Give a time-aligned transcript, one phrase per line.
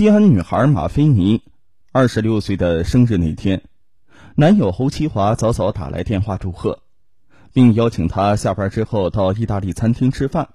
[0.00, 1.42] 西安女孩马菲尼
[1.92, 3.64] 二十六岁的生日那天，
[4.34, 6.82] 男友侯其华早早打来电话祝贺，
[7.52, 10.54] 并邀请她下班之后到意大利餐厅吃饭。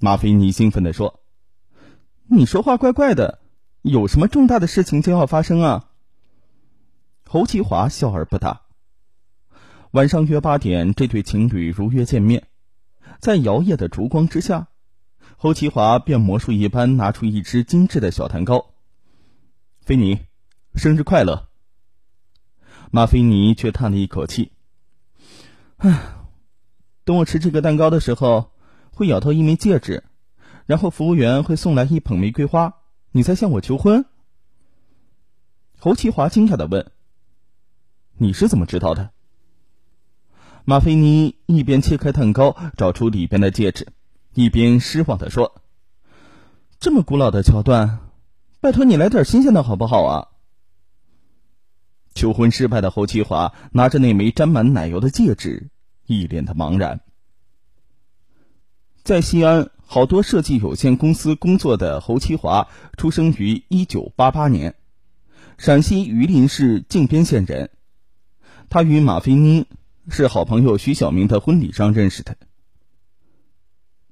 [0.00, 1.20] 马菲尼兴奋地说
[2.26, 3.38] ：“你说话怪怪的，
[3.82, 5.88] 有什么重大的事情将要发生啊？”
[7.24, 8.62] 侯其华笑而不答。
[9.92, 12.48] 晚上约八点，这对情侣如约见面，
[13.20, 14.66] 在摇曳的烛光之下。
[15.42, 18.74] 侯其华变魔术一般拿出一只精致的小蛋糕。
[19.80, 20.18] 菲尼，
[20.74, 21.48] 生日快乐。
[22.90, 24.52] 马菲尼却叹了一口气
[25.80, 26.12] ：“唉，
[27.04, 28.52] 等我吃这个蛋糕的时候，
[28.92, 30.04] 会咬到一枚戒指，
[30.66, 32.74] 然后服务员会送来一捧玫瑰花，
[33.12, 34.04] 你再向我求婚。”
[35.80, 36.92] 侯其华惊讶的问
[38.18, 39.12] ：“你是怎么知道的？”
[40.66, 43.88] 马菲尼一边切开蛋糕，找出里边的戒指。
[44.34, 45.60] 一边失望的说
[46.78, 47.98] ：“这么古老的桥段，
[48.60, 50.28] 拜托你来点新鲜的好不好啊？”
[52.14, 55.70] 求婚失败的侯其华拿着那枚沾满奶油的戒指，
[56.06, 57.00] 一脸的茫然。
[59.02, 64.74] 在西安好多设计有限公司工作的侯其华，出生于一九八八年，
[65.56, 67.70] 陕西榆林市靖边县人。
[68.68, 69.66] 他与马菲妮
[70.08, 72.36] 是好朋友徐小明的婚礼上认识的。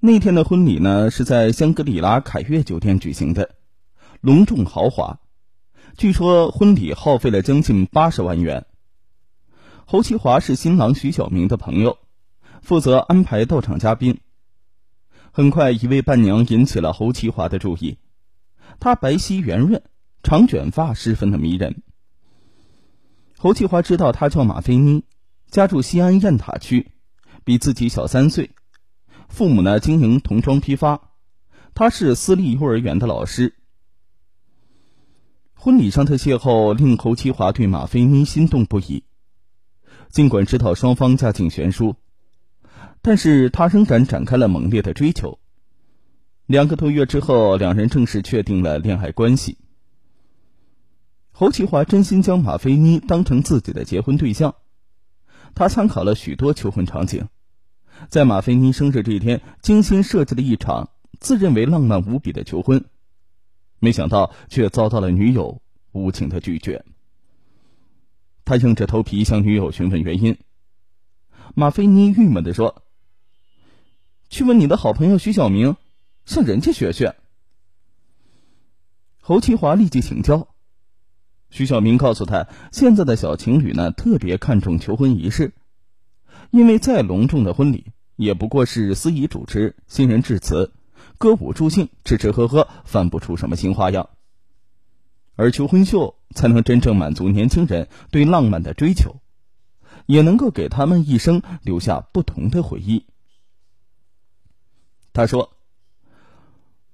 [0.01, 3.57] 那天的婚礼呢，是在香格里拉凯悦酒店举行的，
[4.21, 5.19] 隆重豪华。
[5.97, 8.67] 据说婚礼耗费了将近八十万元。
[9.87, 11.99] 侯其华是新郎徐小明的朋友，
[12.63, 14.21] 负责安排到场嘉宾。
[15.33, 17.99] 很快，一位伴娘引起了侯其华的注意。
[18.79, 19.83] 她白皙圆润，
[20.23, 21.83] 长卷发十分的迷人。
[23.37, 25.03] 侯其华知道她叫马菲妮，
[25.51, 26.93] 家住西安雁塔区，
[27.43, 28.53] 比自己小三岁。
[29.29, 31.13] 父母呢经营童装批发，
[31.75, 33.55] 他是私立幼儿园的老师。
[35.55, 39.05] 婚礼上的邂逅令侯其华对马菲妮心动不已。
[40.09, 41.97] 尽管知道双方家境悬殊，
[43.03, 45.39] 但是他仍然展开了猛烈的追求。
[46.47, 49.59] 两个多月之后，两人正式确定了恋爱关系。
[51.31, 54.55] 侯其华真心将马菲妮当成自己的结婚对象，
[55.55, 57.29] 他参考了许多求婚场景。
[58.09, 62.85] 在马菲妮生日这一天，精心设计了一场自认为浪漫无比的求婚，
[63.79, 65.61] 没想到却遭到了女友
[65.93, 66.85] 无情的拒绝。
[68.45, 70.39] 他硬着头皮向女友询问原因。
[71.55, 72.83] 马菲妮郁闷的说
[74.31, 75.77] ：“去问你的好朋友徐小明，
[76.25, 77.17] 向人家学学。”
[79.21, 80.49] 侯其华立即请教。
[81.51, 85.53] 徐小明告诉他，现在的小情侣呢，特别看重求婚仪式。
[86.51, 90.73] 因为再隆重的婚礼，也不过是司仪主持、新人致辞、
[91.19, 94.09] 歌舞助兴、吃吃喝喝，翻不出什么新花样。
[95.37, 99.21] 而求婚秀才能真正满足年轻人对浪漫的追求，
[100.07, 103.05] 也能够给他们一生留下不同的回忆。
[105.13, 105.51] 他说：“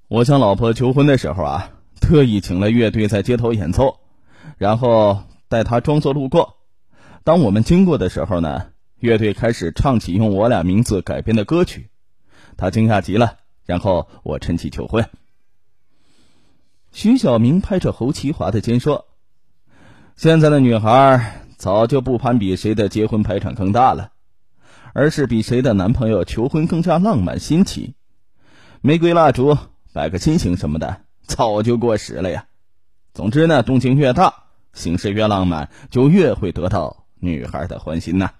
[0.09, 1.71] 我向老婆求婚的时候啊，
[2.01, 4.01] 特意请了乐队在街头演奏，
[4.59, 6.57] 然后带她装作路过。
[7.23, 8.67] 当我们经过的时候呢。”
[9.05, 11.91] 乐队开始唱起用我俩名字改编的歌曲，
[12.57, 13.37] 他惊讶极了。
[13.67, 15.07] 然后我趁机求婚。
[16.91, 19.07] 徐小明拍着侯其华的肩说
[20.17, 24.13] ：“现在的女孩早就不攀比谁的结婚排场更大了，
[24.95, 27.95] 而是比谁的男朋友求婚更加浪漫新奇。
[28.81, 29.59] 玫瑰蜡烛、
[29.93, 32.47] 摆个心形什么的，早就过时了呀。
[33.13, 38.31] 总之呢，动静越大，形式越浪漫，就越会得到女孩的欢心呐。”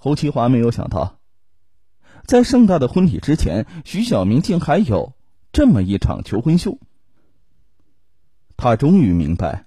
[0.00, 1.18] 侯其华没有想到，
[2.24, 5.12] 在盛大的婚礼之前，徐小明竟还有
[5.52, 6.78] 这么一场求婚秀。
[8.56, 9.66] 他终于明白，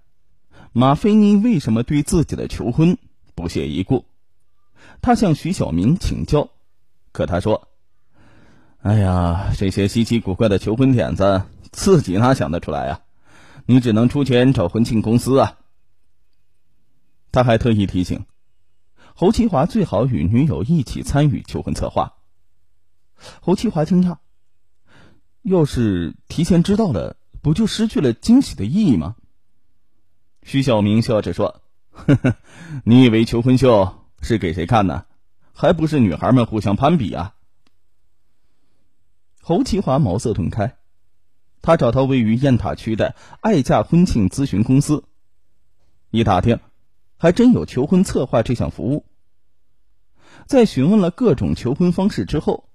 [0.71, 2.97] 马菲妮为什么对自己的求婚
[3.35, 4.05] 不屑一顾。
[5.01, 6.49] 他向徐小明请教，
[7.11, 7.67] 可他说
[8.81, 13.01] ：“哎呀，这些稀奇古怪的求婚点子，自己哪想得出来呀？
[13.65, 15.57] 你只能出钱找婚庆公司啊。”
[17.33, 18.25] 他还特意提醒。
[19.15, 22.13] 侯其华最好与女友一起参与求婚策划。
[23.41, 24.17] 侯其华惊讶
[25.43, 29.15] ：“要是提前知道了，不就失去了惊喜的意义吗？”
[30.43, 31.61] 徐小明笑着说
[31.91, 32.35] ：“呵呵，
[32.83, 35.05] 你以为求婚秀是给谁看呢？
[35.53, 37.35] 还不是女孩们互相攀比啊！”
[39.43, 40.77] 侯其华茅塞顿开，
[41.61, 45.03] 他找到位于雁塔区的爱嫁婚庆咨询公司，
[46.09, 46.59] 一打听，
[47.21, 49.05] 还真有求婚策划这项服务。
[50.47, 52.67] 在询问了各种求婚方式之后，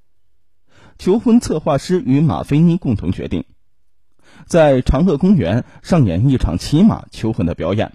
[0.99, 3.45] 求婚策划师与马菲妮共同决定，
[4.47, 7.95] 在长乐公园上演一场骑马求婚的表演。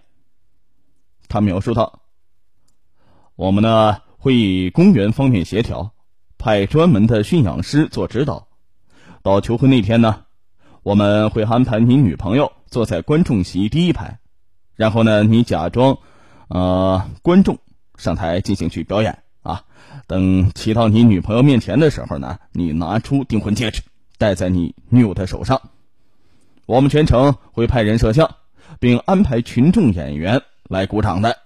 [1.30, 2.02] 他描述道
[3.38, 5.94] ：“我们呢会以公园方面协调，
[6.38, 8.50] 派专门的驯养师做指导。
[9.22, 10.26] 到求婚那天呢，
[10.84, 14.20] 我们会安排你女朋友坐在观众席第一排，
[14.76, 16.00] 然后呢，你假装
[16.52, 17.60] 呃观众
[17.98, 19.66] 上台进行去表演。”啊，
[20.06, 23.82] 等骑到你女朋友面前的时候呢，你拿出订婚戒指，
[24.20, 25.72] 戴在你女友的手上。
[26.68, 28.36] 我们全程会派人摄像，
[28.80, 31.40] 并安排群众演员来鼓掌的。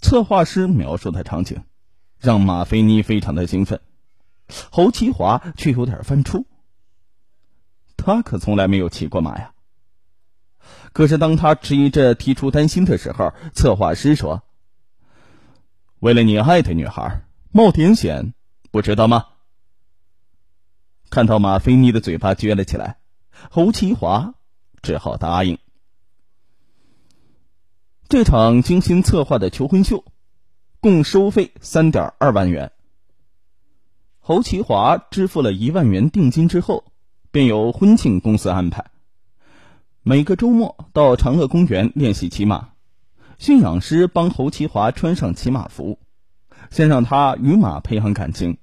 [0.00, 1.64] 策划师描述的场景，
[2.20, 3.80] 让马菲妮非常的兴奋，
[4.70, 6.44] 侯其华却有点犯怵。
[7.96, 9.50] 他可从来没有骑过马呀。
[10.96, 14.42] 可是当他迟疑着提出担心的时候，策划师说。
[15.98, 17.20] 为了你爱的女孩，
[17.52, 18.32] 冒点险，
[18.70, 19.26] 不知道吗？
[21.10, 22.96] 看到马菲妮的嘴巴撅了起来，
[23.50, 24.32] 侯其华
[24.80, 25.58] 只好答应。
[28.08, 30.02] 这场精心策划的求婚秀，
[30.80, 32.72] 共收费三点二万元。
[34.18, 36.84] 侯其华支付了一万元定金之后，
[37.30, 38.86] 便由婚庆公司安排，
[40.08, 42.68] 每个周末到长乐公园练习骑马。
[43.40, 45.98] 驯养师帮侯其华穿上骑马服，
[46.70, 48.58] 先让他与马培养感情，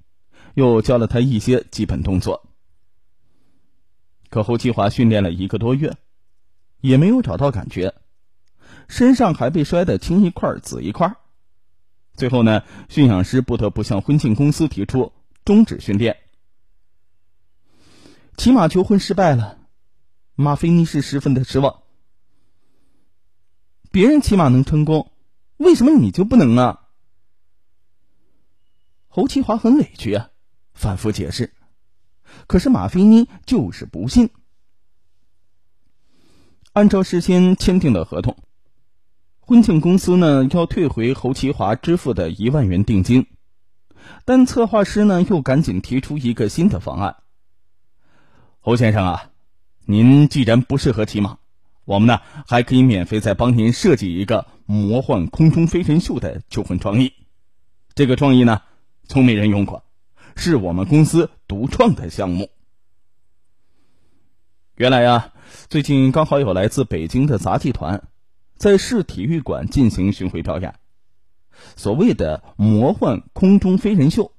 [0.53, 2.47] 又教了他一些基本动作。
[4.29, 5.97] 可侯其华训练了一个多月，
[6.79, 7.93] 也没有找到感觉，
[8.87, 11.13] 身上还被摔得青一块紫一块。
[12.13, 15.11] 最后呢，驯养师不得不向婚庆公司提出
[15.43, 16.15] 终止训练。
[18.37, 19.57] 骑马求婚失败了，
[20.35, 21.81] 马菲尼是十分的失望。
[23.91, 25.11] 别人骑马能成功，
[25.57, 26.79] 为什么你就不能啊？
[29.07, 30.29] 侯其华很委屈啊，
[30.73, 31.53] 反复解释，
[32.47, 34.31] 可是马菲妮就是不信。
[36.71, 38.35] 按照事先签订的合同，
[39.39, 43.27] 婚庆公司呢要退回侯其华支付的一万元定金，
[44.25, 47.17] 但策划师呢又赶紧提出一个新的方案。
[48.59, 49.32] 侯先生啊，
[49.85, 51.37] 您既然不适合骑马。
[51.85, 57.11] 我们呢还可以免费再帮您设计一个魔幻空中飞人秀的求婚创意，
[57.93, 58.61] 这个创意呢
[59.05, 59.83] 从没人用过，
[60.37, 62.49] 是我们公司独创的项目。
[64.77, 65.33] 原来呀，
[65.67, 68.07] 最近刚好有来自北京的杂技团，
[68.55, 70.75] 在市体育馆进行巡回表演。
[71.75, 74.31] 所谓的魔幻空中飞人秀，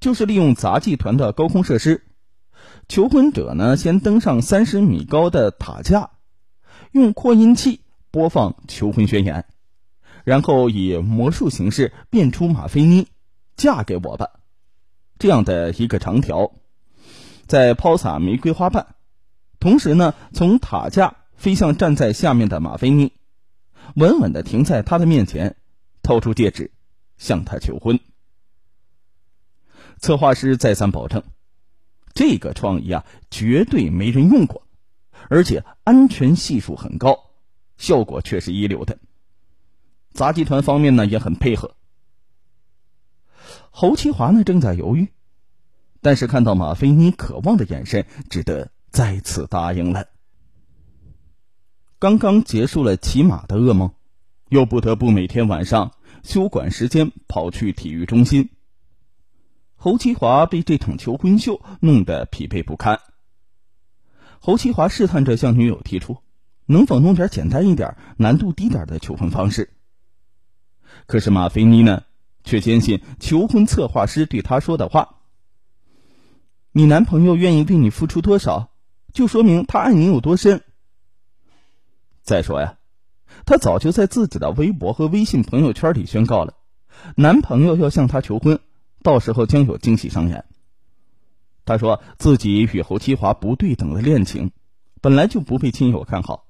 [0.00, 2.05] 就是利用杂技团的高空设施，
[2.88, 6.10] 求婚者呢先登上三十米高的塔架。
[6.92, 9.44] 用扩音器播放求婚宣言，
[10.24, 13.08] 然后以魔术形式变出马菲妮，
[13.54, 14.30] 嫁给我吧，
[15.18, 16.52] 这样的一个长条，
[17.46, 18.94] 再抛洒玫瑰花瓣，
[19.60, 23.12] 同时呢，从塔架飞向站在下面的马菲妮，
[23.94, 25.56] 稳稳的停在他的面前，
[26.02, 26.70] 掏出戒指，
[27.18, 28.00] 向他求婚。
[29.98, 31.22] 策划师再三保证，
[32.16, 34.66] 这个创意啊，绝对没人用过。
[35.28, 37.30] 而且安全系数很高，
[37.76, 38.98] 效果却是一流的。
[40.12, 41.76] 杂技团方面呢也很配合。
[43.70, 45.08] 侯其华呢正在犹豫，
[46.00, 50.06] 但是看到马菲妮渴望的眼神，只得再次答应了。
[51.98, 53.92] 刚刚结束了骑马的噩梦，
[54.48, 55.92] 又不得不每天晚上
[56.22, 58.48] 休管时间跑去体育中心。
[59.76, 63.00] 侯其华被这场求婚秀弄得疲惫不堪。
[64.40, 66.18] 侯其华试探着向女友提出，
[66.66, 69.70] 能否弄点简单一点、难度低点的求婚方式。
[71.06, 72.02] 可是马菲妮呢，
[72.42, 75.16] 却坚信求婚策划师对他说的话
[76.72, 78.70] ：“你男朋友愿意为你付出多少，
[79.12, 80.62] 就说明他爱你有多深。”
[82.22, 82.78] 再说呀，
[83.44, 86.54] 她早就在自己的微博和微信朋友圈里宣告了，
[87.14, 88.58] 男朋友要向她求婚，
[89.06, 90.46] 到时候将有惊喜上演。
[91.64, 94.50] 他说自己与侯七华不对等的恋情，
[95.00, 96.48] 本来就不被亲友看好。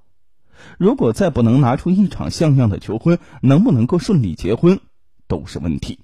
[0.78, 4.80] 如果再不能拿出一场像样的求婚，能不能够顺利结婚，
[5.28, 6.00] 都是问题。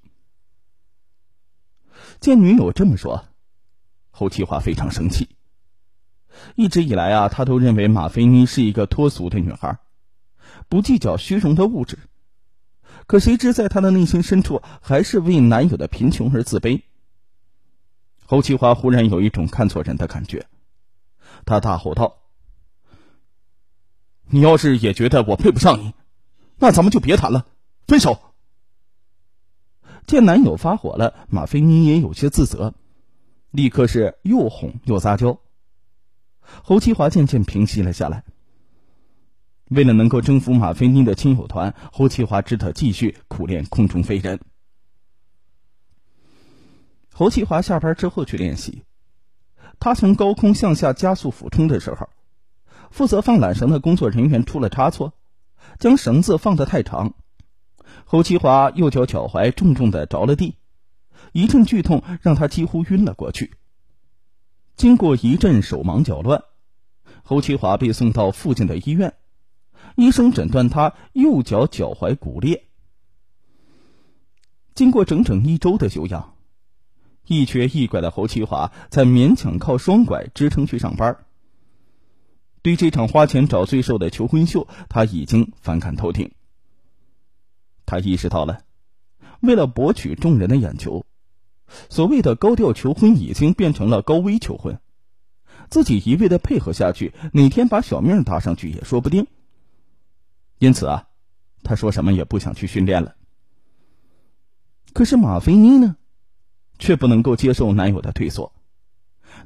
[2.21, 3.25] 见女友这么说，
[4.11, 5.31] 侯七华非常生气。
[6.55, 9.79] 一直以来啊，他都认为马菲妮是一个脱俗的女孩，
[10.69, 11.99] 不计较虚荣的物质。
[13.07, 16.83] 可谁知在他的内心深处，还是为男友的贫穷而自卑。
[18.25, 20.47] 侯其华忽然有一种看错人的感觉，
[21.45, 22.19] 他大吼道
[24.31, 25.95] ：“你要是也觉得我配不上你，
[26.59, 27.47] 那咱们就别谈了，
[27.87, 28.19] 分手。”
[30.07, 32.75] 见男友发火了，马菲妮也有些自责，
[33.51, 35.39] 立刻是又哄又撒娇。
[36.41, 38.25] 侯其华渐渐平息了下来。
[39.69, 44.41] 为了能够征服马菲尼的亲友团，侯其华只得继续苦练空中飞人。
[47.13, 48.83] 侯其华下班之后去练习，
[49.79, 52.09] 他从高空向下加速俯冲的时候，
[52.91, 55.13] 负责放缆绳的工作人员出了差错，
[55.79, 57.15] 将绳子放得太长，
[58.05, 60.57] 侯其华右脚脚踝重重的着了地，
[61.33, 63.55] 一阵剧痛让他几乎晕了过去。
[64.77, 66.43] 经过一阵手忙脚乱，
[67.23, 69.15] 侯其华被送到附近的医院。
[69.97, 72.65] 医生诊断他右脚脚踝骨裂。
[74.75, 76.35] 经过整整一周的休养，
[77.27, 81.19] 一瘸一拐的侯其华才勉强靠双拐支撑去上班。
[82.63, 86.31] 对这场花钱找罪受的求婚秀，他已经反感透顶。
[87.85, 88.61] 他意识到了，
[89.41, 91.05] 为了博取众人的眼球，
[91.91, 94.81] 所谓的高调求婚已经变成了高危求婚。
[95.69, 99.27] 自己一味的配合下去，哪天把小命搭上去也说不定。
[100.63, 101.09] 因此啊，
[101.65, 103.17] 他说什么也不想去训练了。
[104.93, 105.97] 可是马菲妮呢，
[106.79, 108.53] 却不能够接受男友的退缩，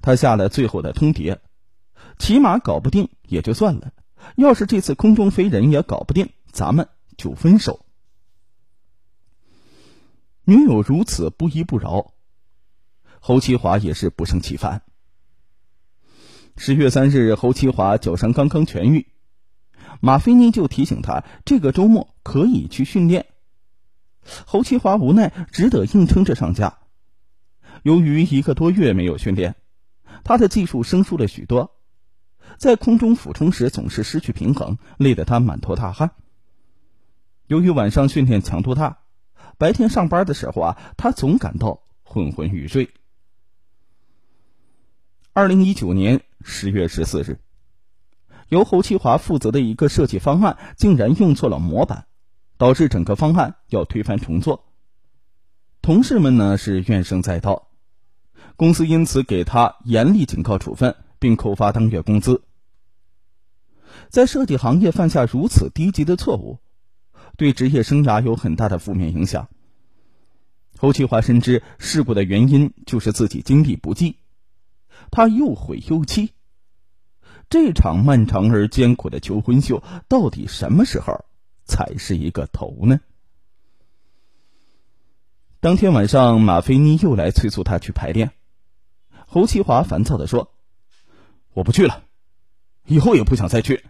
[0.02, 1.38] 他下了最后的通牒：
[2.18, 3.94] 起码搞不定也就算了，
[4.36, 7.86] 要是这次空中飞人也搞不定，咱们就分手。
[10.44, 12.12] 女友如此不依不饶，
[13.20, 14.82] 侯其华也是不胜其烦。
[16.58, 19.06] 十月三日，侯其华脚伤刚刚痊愈。
[20.00, 23.26] 马菲妮就提醒他，这个周末可以去训练。
[24.46, 26.78] 侯其华无奈，只得硬撑着上架。
[27.82, 29.54] 由于一个多月没有训练，
[30.24, 31.76] 他的技术生疏了许多，
[32.58, 36.10] 在空中俯冲时总是失去平衡，累得他满头大汗。
[37.46, 38.98] 由于晚上训练强度大，
[39.58, 42.90] 白天上班的时候啊，他总感到昏昏欲睡。
[45.32, 47.38] 二零一九年十月十四日。
[48.48, 52.06] 由侯其华负责的一个设计方案竟然用错了模板，
[52.58, 54.64] 导致整个方案要推翻重做。
[55.82, 57.68] 同事们呢是怨声载道，
[58.56, 62.42] 公司因此给他严厉警告处分，并扣发当月工资。
[64.08, 66.58] 在设计行业犯下如此低级的错误，
[67.36, 69.48] 对职业生涯有很大的负面影响。
[70.78, 74.16] 侯其华深知事故的原因就是自己精力不济，
[75.10, 76.32] 他又悔又气。
[77.48, 81.24] 这场漫长而艰苦的求婚秀，到底什么时候
[81.64, 83.00] 才是一个头呢？
[85.60, 88.32] 当天晚上，马菲妮又来催促他去排练。
[89.26, 90.52] 侯其华烦躁的说
[91.54, 92.02] ：“我不去了，
[92.84, 93.84] 以后也不想再去。”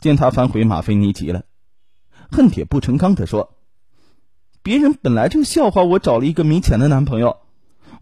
[0.00, 1.44] 见他反悔，马菲妮急了，
[2.30, 3.54] 恨铁不成钢的说
[4.62, 7.40] ：“别人本来就笑话我找了一个没钱的男朋友，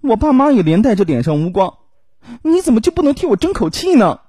[0.00, 1.78] 我爸妈也连带着脸上无光。”
[2.42, 4.20] 你怎么就不能替我争口气呢？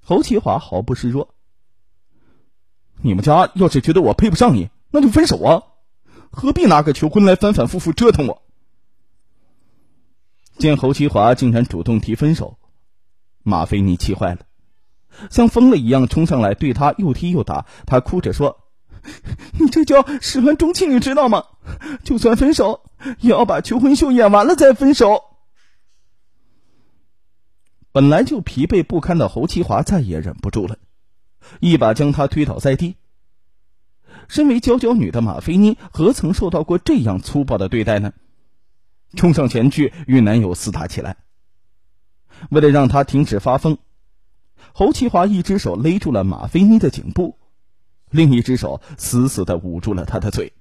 [0.00, 1.34] 侯其华毫不示弱。
[3.02, 5.62] 你们家要是觉得我配不上你，那就分手啊！
[6.30, 8.42] 何必拿个求婚来反反复复折腾我？
[10.58, 12.58] 见侯其华竟然主动提分手，
[13.42, 14.40] 马菲尼气坏了，
[15.30, 17.66] 像疯了一样冲上来对他又踢又打。
[17.86, 18.58] 他哭着说
[19.58, 21.44] ：“你这叫始乱终弃，你知道吗？
[22.04, 22.84] 就算分手，
[23.20, 25.24] 也要把求婚秀演完了再分手。”
[27.94, 30.78] 本来就疲惫不堪的侯其华再也忍不住了，
[31.60, 32.96] 一把将他推倒在地。
[34.26, 38.12] 身为娇娇女的马菲妮，何曾受到过这样粗暴的对待呢？
[39.14, 41.18] 冲上前去与男友厮打起来。
[42.50, 43.78] 为了让他停止发疯，
[44.72, 47.38] 侯其华一只手勒住了马菲妮的颈部，
[48.10, 50.52] 另一只手死死的捂住了她的嘴。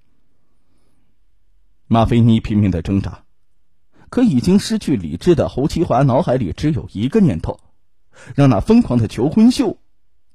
[1.87, 3.22] 马菲妮拼命的挣扎。
[4.13, 7.59] 可已经失去理智的侯其华脑海里只有一个念头：
[8.35, 9.79] 让那疯狂的求婚秀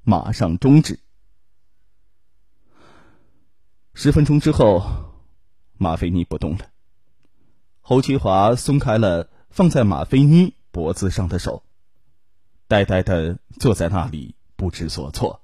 [0.03, 0.99] 马上终止。
[3.93, 4.83] 十分钟之后，
[5.77, 6.65] 马菲妮不动了。
[7.79, 11.63] 侯其华松开了放在马菲妮脖子上的手，
[12.67, 15.39] 呆呆的坐在那里不知所措。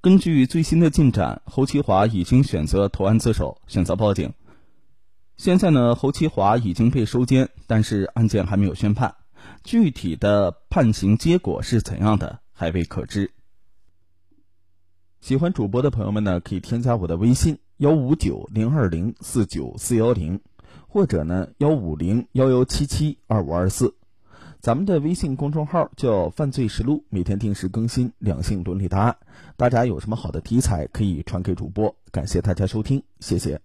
[0.00, 4.32] 根据最新的进展，侯其华已经选择投案自首，选择报警。
[5.36, 9.14] 现在呢，侯其华已经被收监，但是案件还没有宣判，
[9.62, 13.30] 具体的判刑结果是怎样的还未可知。
[15.20, 20.40] 喜欢主播的朋友们呢，可以添加我的微信幺五九零二零四九四幺零，
[20.88, 23.94] 或者呢幺五零幺幺七七二五二四，
[24.60, 29.16] 咱们的微信公众号叫“犯罪实录”，每天定时更新两性伦理大案。
[29.56, 33.60] 大家有什么好的题材可以传给主播，感谢大家收听，谢谢。